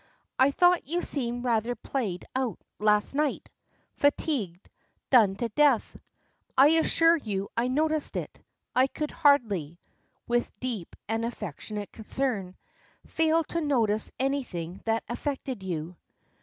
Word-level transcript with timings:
"I 0.39 0.49
thought 0.49 0.87
you 0.87 1.03
seemed 1.03 1.43
rather 1.45 1.75
played 1.75 2.25
out 2.35 2.57
last 2.79 3.13
night 3.13 3.49
fatigued 3.93 4.67
done 5.11 5.35
to 5.35 5.49
death. 5.49 5.95
I 6.57 6.69
assure 6.69 7.17
you 7.17 7.49
I 7.55 7.67
noticed 7.67 8.15
it. 8.15 8.43
I 8.75 8.87
could 8.87 9.11
hardly," 9.11 9.77
with 10.27 10.59
deep 10.59 10.95
and 11.07 11.23
affectionate 11.23 11.91
concern, 11.91 12.55
"fail 13.05 13.43
to 13.53 13.61
notice 13.61 14.11
anything 14.19 14.81
that 14.85 15.03
affected 15.07 15.61
you." 15.61 15.97